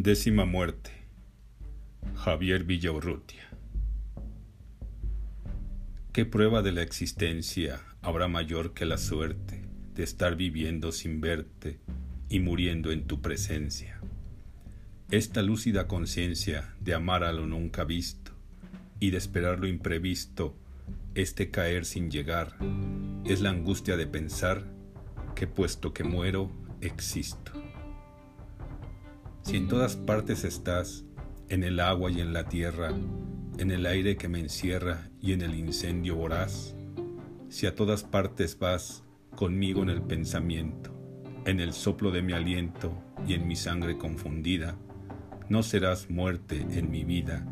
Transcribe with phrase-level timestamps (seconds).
[0.00, 0.92] Décima muerte.
[2.14, 3.48] Javier Villaurrutia.
[6.12, 9.64] ¿Qué prueba de la existencia habrá mayor que la suerte
[9.94, 11.80] de estar viviendo sin verte
[12.28, 14.00] y muriendo en tu presencia?
[15.10, 18.30] Esta lúcida conciencia de amar a lo nunca visto
[19.00, 20.54] y de esperar lo imprevisto,
[21.16, 22.56] este caer sin llegar,
[23.24, 24.62] es la angustia de pensar
[25.34, 27.57] que puesto que muero, existo.
[29.48, 31.06] Si en todas partes estás,
[31.48, 32.90] en el agua y en la tierra,
[33.56, 36.76] en el aire que me encierra y en el incendio voraz,
[37.48, 40.94] si a todas partes vas conmigo en el pensamiento,
[41.46, 42.92] en el soplo de mi aliento
[43.26, 44.76] y en mi sangre confundida,
[45.48, 47.46] no serás muerte en mi vida,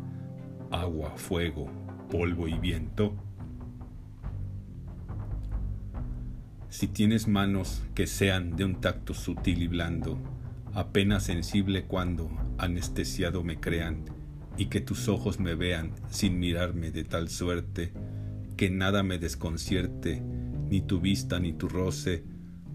[0.69, 1.67] agua, fuego,
[2.11, 3.15] polvo y viento.
[6.69, 10.19] Si tienes manos que sean de un tacto sutil y blando,
[10.77, 12.29] apenas sensible cuando,
[12.59, 14.05] anestesiado me crean,
[14.57, 17.93] y que tus ojos me vean sin mirarme de tal suerte,
[18.57, 20.21] que nada me desconcierte,
[20.69, 22.23] ni tu vista ni tu roce,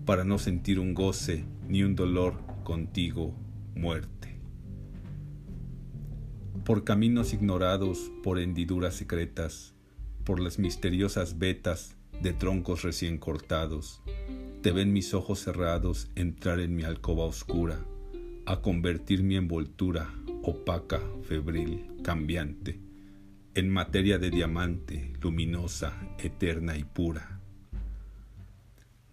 [0.05, 3.37] para no sentir un goce ni un dolor contigo,
[3.77, 4.37] muerte.
[6.65, 9.75] Por caminos ignorados, por hendiduras secretas,
[10.25, 14.03] por las misteriosas vetas de troncos recién cortados,
[14.61, 17.85] te ven mis ojos cerrados entrar en mi alcoba oscura,
[18.45, 20.13] a convertir mi envoltura
[20.43, 22.81] opaca, febril, cambiante,
[23.55, 27.41] en materia de diamante, luminosa, eterna y pura.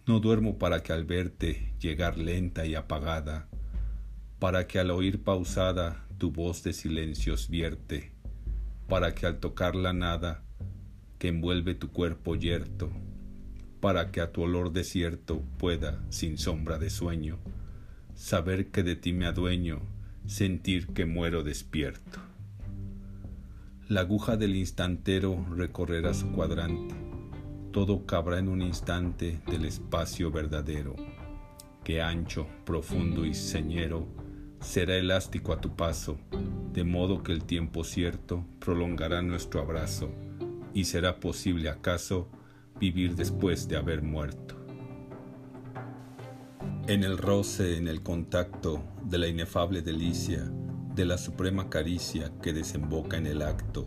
[0.06, 3.48] No duermo para que al verte llegar lenta y apagada,
[4.40, 8.10] para que al oír pausada tu voz de silencios vierte,
[8.88, 10.42] para que al tocar la nada
[11.18, 12.90] que envuelve tu cuerpo yerto,
[13.80, 17.38] para que a tu olor desierto pueda, sin sombra de sueño,
[18.14, 19.80] saber que de ti me adueño,
[20.26, 22.20] sentir que muero despierto.
[23.88, 26.94] La aguja del instantero recorrerá su cuadrante,
[27.72, 30.94] todo cabrá en un instante del espacio verdadero,
[31.82, 34.06] que ancho, profundo y señero
[34.60, 36.18] será elástico a tu paso,
[36.72, 40.10] de modo que el tiempo cierto prolongará nuestro abrazo,
[40.74, 42.28] y será posible acaso
[42.78, 44.59] vivir después de haber muerto
[46.92, 50.50] en el roce, en el contacto de la inefable delicia,
[50.92, 53.86] de la suprema caricia que desemboca en el acto,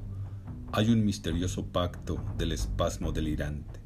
[0.71, 3.81] hay un misterioso pacto del espasmo delirante,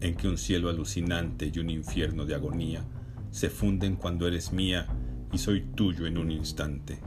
[0.00, 2.84] en que un cielo alucinante y un infierno de agonía
[3.32, 4.86] se funden cuando eres mía
[5.32, 7.00] y soy tuyo en un instante.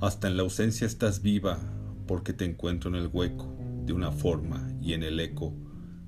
[0.00, 1.58] Hasta en la ausencia estás viva
[2.06, 3.54] porque te encuentro en el hueco
[3.84, 5.52] de una forma y en el eco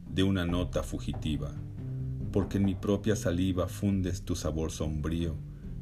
[0.08, 1.54] de una nota fugitiva
[2.36, 5.38] porque en mi propia saliva fundes tu sabor sombrío,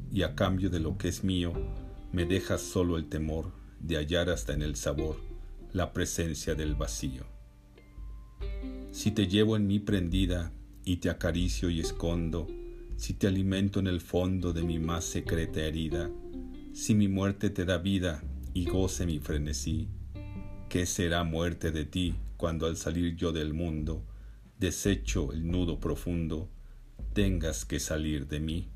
[0.09, 1.51] y a cambio de lo que es mío,
[2.13, 3.51] me dejas solo el temor
[3.81, 5.17] de hallar hasta en el sabor
[5.73, 7.25] la presencia del vacío.
[8.91, 10.53] Si te llevo en mí prendida
[10.85, 12.47] y te acaricio y escondo,
[12.95, 16.09] si te alimento en el fondo de mi más secreta herida,
[16.71, 18.23] si mi muerte te da vida
[18.53, 19.89] y goce mi frenesí,
[20.69, 24.05] ¿qué será muerte de ti cuando al salir yo del mundo
[24.59, 26.49] deshecho el nudo profundo,
[27.13, 28.69] tengas que salir de mí.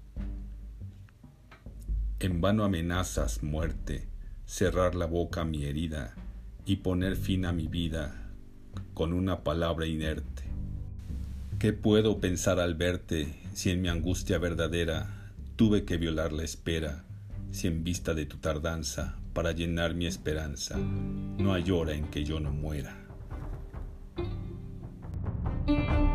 [2.19, 4.07] En vano amenazas muerte,
[4.45, 6.15] cerrar la boca a mi herida
[6.65, 8.29] y poner fin a mi vida
[8.93, 10.43] con una palabra inerte.
[11.59, 17.05] ¿Qué puedo pensar al verte si en mi angustia verdadera tuve que violar la espera,
[17.51, 22.23] si en vista de tu tardanza para llenar mi esperanza no hay hora en que
[22.23, 23.08] yo no muera?
[25.69, 26.08] thank you